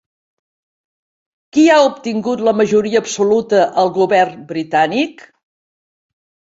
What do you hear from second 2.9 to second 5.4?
absoluta al govern britànic?